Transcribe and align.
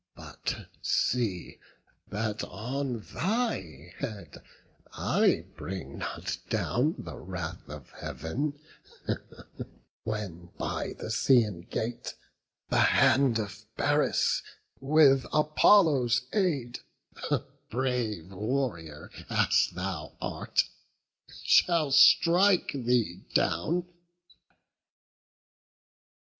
But 0.15 0.67
see 0.81 1.59
that 2.07 2.43
on 2.43 3.01
thy 3.13 3.91
head 3.99 4.41
I 4.93 5.45
bring 5.55 5.99
not 5.99 6.39
down 6.49 6.95
The 6.97 7.15
wrath 7.17 7.69
of 7.69 7.91
Heav'n, 7.91 8.59
when 10.03 10.47
by 10.57 10.93
the 10.97 11.11
Scaean 11.11 11.69
gate 11.69 12.15
The 12.69 12.79
hand 12.79 13.37
of 13.37 13.63
Paris, 13.77 14.41
with 14.79 15.23
Apollo's 15.31 16.23
aid, 16.33 16.79
Brave 17.69 18.31
warrior 18.31 19.11
as 19.29 19.69
thou 19.71 20.17
art, 20.19 20.63
shall 21.43 21.91
strike 21.91 22.71
thee 22.73 23.21
down." 23.35 23.87